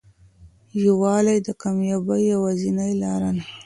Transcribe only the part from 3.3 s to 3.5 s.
ده.